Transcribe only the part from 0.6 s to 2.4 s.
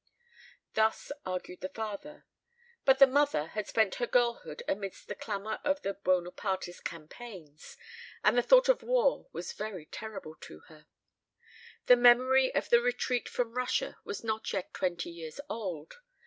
Thus argued the father;